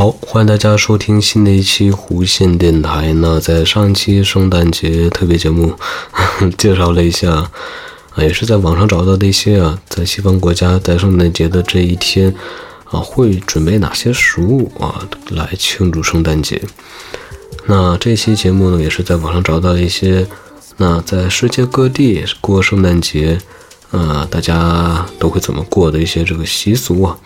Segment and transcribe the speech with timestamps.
[0.00, 3.12] 好，欢迎大家收听新的一期弧线电台。
[3.12, 5.74] 那在上期圣诞节特别节目
[6.56, 7.50] 介绍了一下，啊，
[8.16, 12.34] 也是在网上找到的一些啊，在西方国家在圣诞节的这一天
[12.84, 16.62] 啊，会准备哪些食物啊来庆祝圣诞节。
[17.66, 20.26] 那这期节目呢，也是在网上找到一些，
[20.78, 23.38] 那在世界各地过圣诞节，
[23.90, 27.18] 呃，大家都会怎么过的一些这个习俗啊。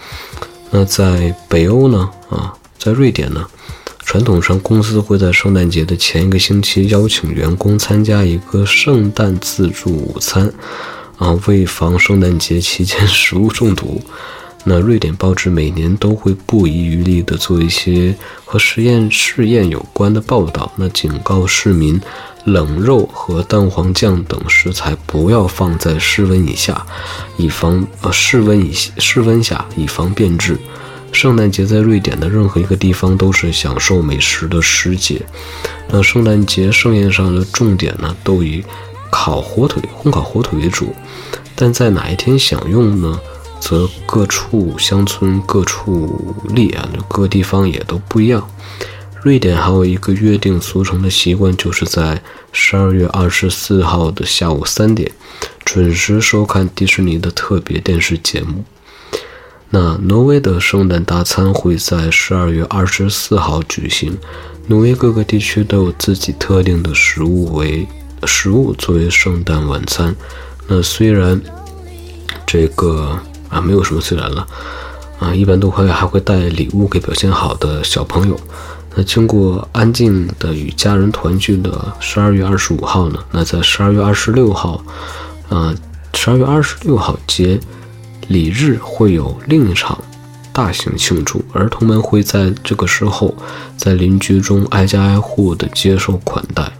[0.72, 2.52] 那在北欧呢，啊。
[2.84, 3.42] 在瑞典呢，
[4.04, 10.52] 传统上公司会在圣诞节的前一个星期邀请员工参加一个圣诞自助午餐，
[11.16, 14.02] 啊，为防圣诞节期间 食物中毒，
[14.64, 21.98] 那瑞典报纸每年都会不遗余力地做一些和实验试验有关的报道，那警告市民，
[22.44, 26.84] 冷肉和蛋黄酱等食材不要放在室温以下，
[27.38, 30.58] 以防呃室温以室温下以防变质。
[31.14, 35.22] 圣诞节在瑞典的任何一个地方都是享受美食的时节。
[35.88, 38.62] 那圣诞节盛宴上的重点呢，都以
[39.10, 40.92] 烤火腿、烘烤火腿为主。
[41.54, 43.18] 但在哪一天享用呢，
[43.60, 48.46] 则各处乡村各处例啊，各地方也都不一样。
[49.22, 52.20] 瑞典还有一个约定俗成的习惯，就是在
[52.52, 55.10] 十二月二十四号的下午三点，
[55.64, 58.64] 准时收看迪士尼的特别电视节目。
[59.70, 64.16] 那挪威的圣诞大餐会在十二月二十四号举行。
[64.66, 67.86] 挪威各个地区都有自己特定的食物为
[68.24, 70.14] 食物作为圣诞晚餐。
[70.68, 71.38] 那虽然
[72.46, 73.18] 这个
[73.50, 74.46] 啊没有什么虽然了
[75.18, 78.38] 啊，一般都会还会带礼物给表现好的小朋友。
[78.94, 83.18] 那经过安静的与家人团聚的十二月二十五号呢？
[83.32, 84.82] 那在十二月二十六号，
[85.48, 85.74] 啊，
[86.14, 87.58] 十二月二十六号节。
[88.28, 89.98] 礼日会有另一场
[90.52, 93.34] 大型庆祝，儿童们会在这个时候
[93.76, 96.70] 在邻居中挨家挨户的接受款待。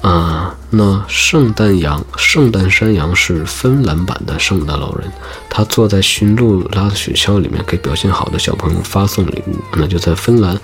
[0.00, 5.08] 啊，那圣诞羊、圣诞山羊是芬兰版的圣诞老人，
[5.48, 9.54] 他坐在驯鹿拉的雪橇里面，给表现好的小朋友发送礼物。
[9.76, 10.58] 那就在芬兰，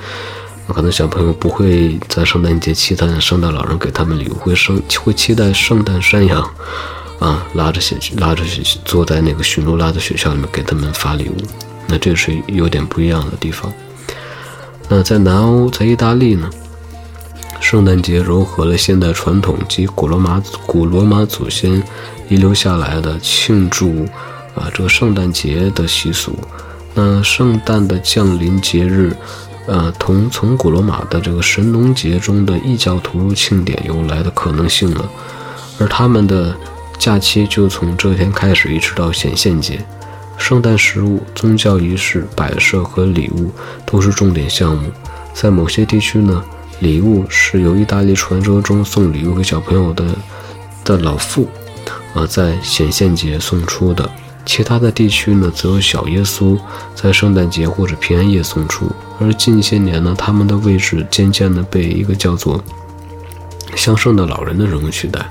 [0.66, 6.50] 可能小朋友不会在圣诞节期待圣诞老人给他们礼物，会生会期待圣诞山羊。
[7.18, 11.36] 啊，拉着雪，拉着雪，坐在那个驯鹿拉的雪橇里面给他们发礼物，
[11.88, 13.72] 那这是有点不一样的地方。
[14.88, 16.48] 那在南欧，在意大利呢，
[17.58, 21.82] 圣诞节融合了现代传统及古罗马古罗马祖先
[22.28, 24.06] 遗留下来的庆祝
[24.54, 26.38] 啊这个圣诞节的习俗。
[26.94, 29.12] 那圣诞的降临节日，
[29.66, 35.10] 呃，同从古罗马的这个神农节中的异教徒庆典由来的可能性了，
[35.80, 36.54] 而他们的。
[36.98, 39.84] 假期就从这天开始，一直到显现节。
[40.36, 43.50] 圣诞食物、宗教仪式、摆设和礼物
[43.86, 44.90] 都是重点项目。
[45.32, 46.44] 在某些地区呢，
[46.80, 50.04] 礼物是由意大利传说中送礼物给小朋友的
[50.84, 51.48] 的老妇，
[52.14, 54.08] 啊，在显现节送出的。
[54.44, 56.58] 其他的地区呢，则有小耶稣
[56.94, 58.90] 在圣诞节或者平安夜送出。
[59.20, 62.62] 而近些年呢，他们的位置渐渐地被一个叫做
[63.76, 65.28] 像圣的老人的人物取代。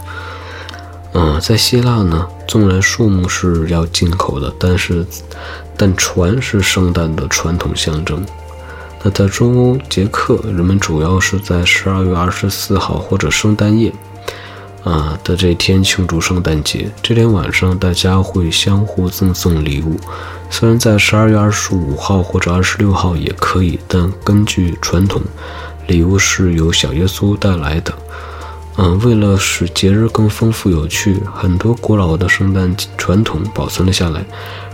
[1.20, 5.04] 嗯，在希腊呢，纵然树木是要进口的，但是，
[5.76, 8.24] 但船是圣诞的传统象征。
[9.02, 13.92] 那在中欧捷克，人们主要是在十二月二十四号或者圣诞夜，
[14.84, 16.88] 啊的这天庆祝圣诞节。
[17.02, 20.00] 这天晚上，大家会相互赠送礼物。
[20.52, 25.20] 虽然在十二月二十五号或者二十六号也可以，但根据传统，
[25.88, 27.92] 礼物是由小耶稣带来的。
[28.80, 34.24] 嗯，为了使节日更丰富有趣，很多古老的圣诞传统保存了下来。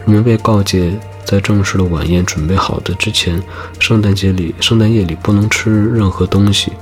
[0.05, 3.41] 人们被告诫，在正式的晚宴准备好的之前，
[3.79, 6.73] 圣诞节里、圣诞夜里不能吃任何东西。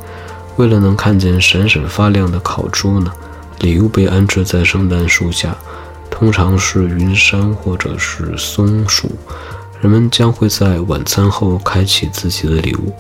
[0.58, 3.14] 为了能看见闪闪发亮的烤猪呢，
[3.59, 5.56] 礼物被安置在圣诞树下，
[6.09, 9.12] 通常是云杉或者是松树。
[9.80, 12.91] 人们将会在晚餐后开启自己的礼物。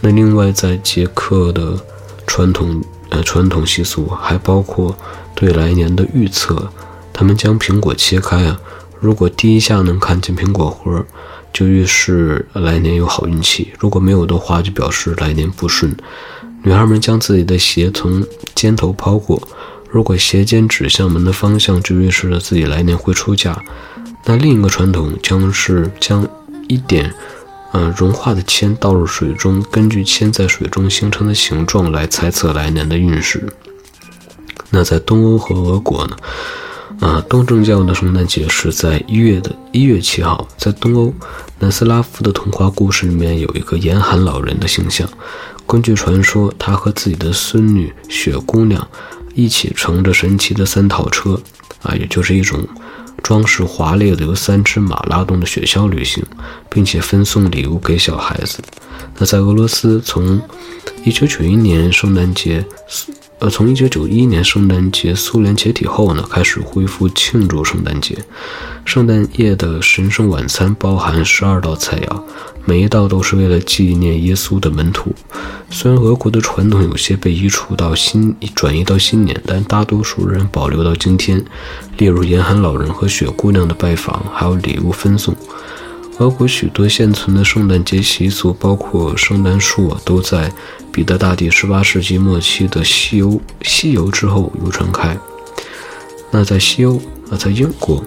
[0.00, 1.78] 那另外，在捷克的
[2.26, 2.82] 传统。
[3.10, 4.96] 呃，传统习俗还包括
[5.34, 6.70] 对来年的预测。
[7.12, 8.58] 他们将苹果切开啊，
[8.98, 11.04] 如果第一下能看见苹果核，
[11.52, 15.94] 就预示来年有好运气；如果没有的话，就表示来年不顺。
[16.62, 18.24] 女孩们将自己的鞋从
[18.54, 19.42] 肩头抛过，
[19.90, 23.60] 如果鞋尖指向门的方向，就预示着自己来年会出嫁。
[24.24, 26.26] 那另一个传统将是将
[26.68, 27.12] 一点。
[27.72, 33.48] 嗯，融化的铅倒入水中，根据铅在水中形成的形状来猜测来年的运势。
[34.70, 36.16] 那在东欧和俄国呢？
[37.00, 41.14] 啊，东正教的圣诞节是在一月的一月七号，在东欧
[41.58, 45.08] 南斯拉夫的童话故事里面有一个严寒老人的形象。
[45.66, 48.86] 根据传说，他和自己的孙女雪姑娘
[49.34, 51.40] 一起乘着神奇的三套车，
[51.82, 52.66] 啊，也就是一种
[53.22, 56.24] 装饰华丽的由三只马拉动的雪橇旅行，
[56.68, 58.58] 并且分送礼物给小孩子。
[59.18, 60.40] 那在俄罗斯，从
[61.04, 62.64] 一九九一年圣诞节。
[63.40, 68.18] 呃，从一九九一年圣诞节苏联解体后呢，开始恢复庆祝圣诞节。
[68.84, 72.22] 圣诞夜的神圣晚餐包含十二道菜肴，
[72.66, 75.14] 每一道都是为了纪念耶稣的门徒。
[75.70, 81.42] 虽然俄国的传统有些被移除到新转移到新年，但大多数人保留到今天。
[81.96, 85.34] 例如严寒老人和雪姑娘的拜访，还有礼物分送。
[86.20, 90.52] 俄国许多现存的圣诞节习俗，包括圣诞树啊，都在
[90.92, 95.16] 彼得大帝18世纪末期的西欧西游之后流传开。
[96.30, 97.00] 那在西欧
[97.30, 98.04] 啊，在英国，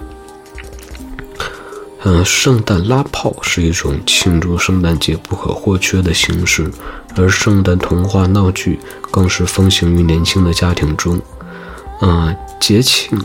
[2.04, 6.70] 嗯，圣诞拉炮是一种庆祝圣诞节不可或缺的形式，
[7.16, 8.78] 而圣诞童话闹剧
[9.10, 11.20] 更是风行于年轻的家庭中。
[12.00, 13.18] 嗯，节庆。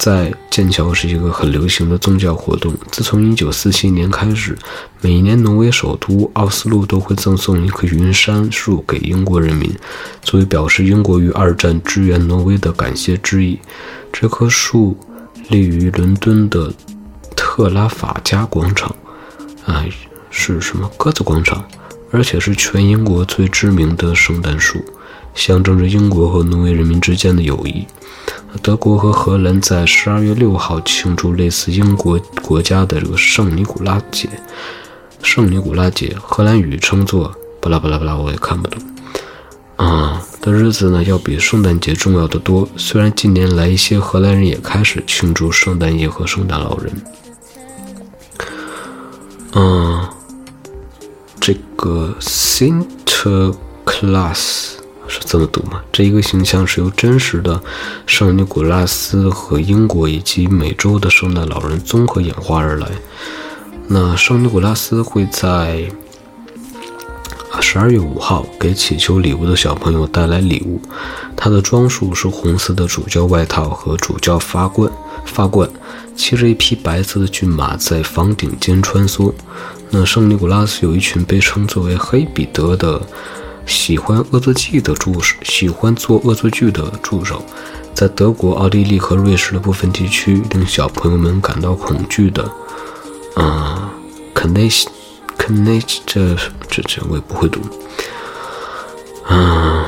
[0.00, 2.74] 在剑桥是一个很流行的宗教活动。
[2.90, 4.56] 自从1947年开始，
[5.02, 9.70] 每年挪威首都奥斯陆都会赠送一棵云杉树给英国人民，
[10.22, 13.60] 作为表示英国于二战支援挪威的感谢之意。
[14.10, 14.96] 这棵树
[15.50, 16.72] 立于伦敦的
[17.36, 18.96] 特拉法加广场，
[19.66, 19.84] 啊，
[20.30, 21.62] 是什么鸽子广场？
[22.10, 24.82] 而且是全英国最知名的圣诞树，
[25.34, 27.86] 象征着英国和挪威人民之间的友谊。
[28.62, 34.28] 德国和荷兰在十二月六号庆祝类似英国国家的这个圣尼古拉节。
[35.22, 38.82] 圣尼古拉节，荷兰语称作巴拉巴拉巴拉，我也看不懂。
[39.76, 42.68] 啊，的日子呢要比圣诞节重要的多。
[42.76, 46.92] 虽然近年来一些荷兰人也开始庆祝圣诞夜和圣诞老人。
[49.52, 50.06] 嗯，
[51.40, 54.59] 这个 Sinterklaas。
[55.30, 55.80] 这么读吗？
[55.92, 57.62] 这一个形象是由真实的
[58.04, 62.88] 圣尼古拉斯和英国以及美洲的圣诞老人综合演化而来。
[63.86, 65.88] 那圣尼古拉斯会在
[67.60, 70.82] 十二月五号给祈求礼物的小朋友带来礼物。
[71.36, 74.90] 他的装束是红色的主教外套和主教发冠，
[75.24, 75.70] 发冠，
[76.16, 79.32] 骑着一匹白色的骏马在房顶间穿梭。
[79.90, 83.00] 那圣尼古拉斯有一群被称作为黑彼得的。
[83.70, 87.40] 喜欢恶作剧的助手，喜欢做恶作剧的助手，
[87.94, 92.50] 在德国、奥地利和瑞士的部分地区，令小朋友们感到恐惧的，
[93.36, 93.88] 嗯
[94.34, 94.88] k n e s
[95.38, 96.34] k n e s 这
[96.68, 97.60] 这这我也不会读，
[99.28, 99.84] 嗯，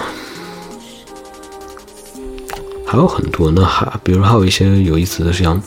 [2.87, 5.61] 还有很多呢，还比如还有一些有意思的，像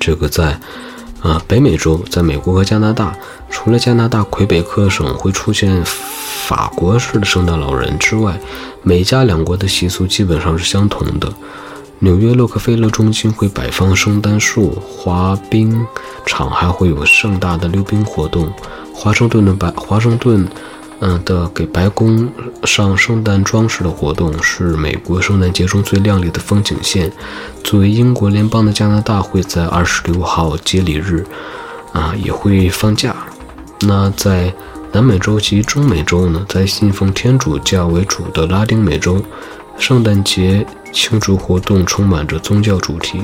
[0.00, 0.58] 这个在
[1.22, 3.16] 啊北美洲，在美国和加拿大，
[3.48, 5.84] 除了加拿大魁北克省会出现。
[6.50, 8.36] 法国式的圣诞老人之外，
[8.82, 11.32] 美加两国的习俗基本上是相同的。
[12.00, 15.86] 纽约洛克菲勒中心会摆放圣诞树，滑冰
[16.26, 18.52] 场还会有盛大的溜冰活动。
[18.92, 20.44] 华盛顿的白华盛顿，
[20.98, 22.28] 嗯的给白宫
[22.64, 27.12] 上圣诞装饰的活动是美国圣诞节中最亮丽的风景线。
[27.62, 31.24] 作为英国联邦的加拿大会在二十六号节礼日，
[31.92, 33.14] 啊也会放假。
[33.82, 34.52] 那在。
[34.92, 39.22] 南美洲及中美洲呢，在信奉天主教为主的拉丁美洲，
[39.78, 43.20] 圣诞节庆祝活动充满着宗教主题。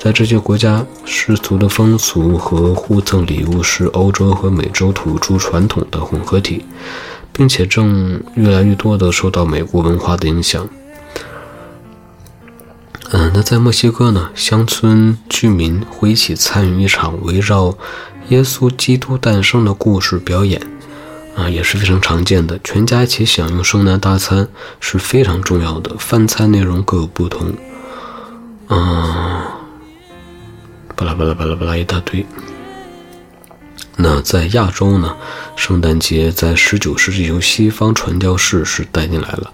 [0.00, 6.64] 在这些国家，世俗的风俗和互赠礼物是欧洲和美洲土著传统的混合体，
[7.32, 10.66] 并且正越来越多地受到美国文化的影响。
[13.10, 17.76] 嗯，那在墨西哥呢，乡村居民会一起参与一场围绕
[18.28, 20.60] 耶稣基督诞生的故事表演。
[21.36, 24.48] 啊，也是非常常见的，全家一起享用圣诞大餐
[24.80, 25.96] 是非常重要的。
[25.98, 27.52] 饭菜内容各有不同，
[28.68, 29.42] 嗯，
[30.94, 32.24] 巴拉巴拉巴拉巴拉一大堆。
[33.96, 35.16] 那在亚洲呢？
[35.56, 39.52] 圣诞节在十九世纪由西方传教士是带进来了。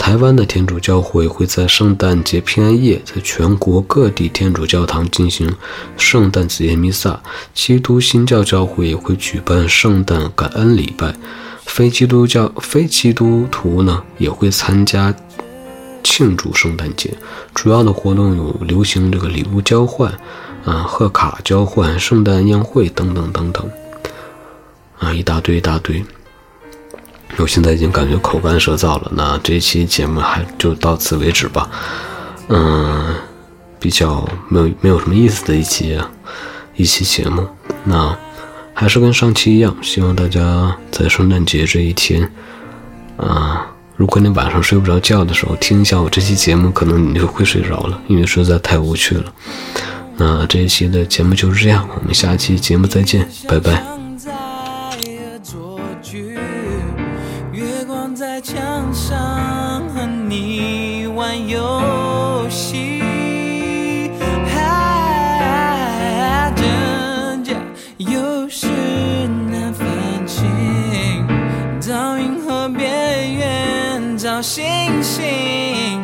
[0.00, 5.54] 台湾的天主教会会在圣诞节平安夜，在全国各地天主教堂进行
[5.98, 7.22] 圣诞子夜弥撒。
[7.54, 11.14] 基督新教教会也会举办圣诞感恩礼拜。
[11.66, 15.14] 非基督教非基督徒呢也会参加
[16.02, 17.12] 庆祝圣诞节。
[17.54, 20.10] 主要的活动有流行这个礼物交换。
[20.64, 23.70] 啊，贺卡交换、圣诞宴会等等等等，
[24.98, 26.04] 啊，一大堆一大堆。
[27.40, 29.10] 我现在已经感觉口干舌燥了。
[29.14, 31.68] 那这期节目还就到此为止吧。
[32.48, 33.14] 嗯，
[33.78, 35.98] 比较没有没有什么意思的一期
[36.76, 37.46] 一期节目。
[37.84, 38.16] 那
[38.74, 42.30] 还是跟上期一样，希望大家在圣诞节这一天，
[43.16, 43.66] 啊，
[43.96, 49.32] 如果你晚上睡不着觉的时候听一下我这期节目，可能你就会睡着了，因为实在太无趣了。
[50.16, 53.99] 那这一期的节目就是这样，我们下期节目再见，拜拜。
[74.42, 76.02] 星星，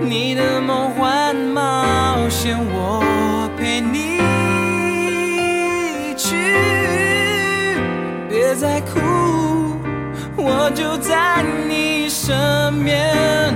[0.00, 4.18] 你的梦幻冒险，我陪你
[6.16, 6.34] 去。
[8.28, 9.00] 别再哭，
[10.36, 13.54] 我就在你身边，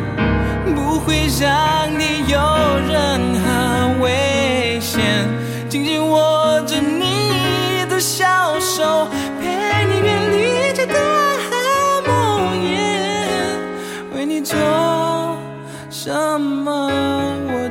[0.75, 2.39] 不会让你有
[2.87, 5.27] 任何危险。
[5.71, 9.09] 紧紧握着你的小手，
[9.41, 11.18] 陪你远离这个。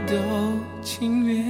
[0.07, 0.13] 都
[0.81, 1.47] 情愿。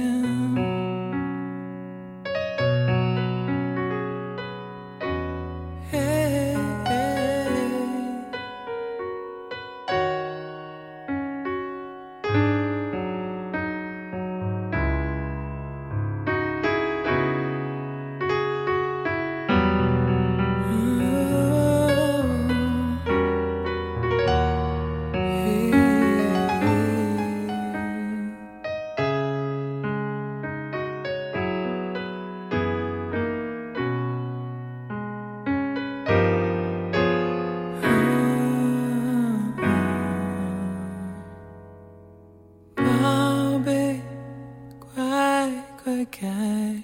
[46.20, 46.26] 该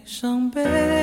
[0.05, 0.94] 伤悲。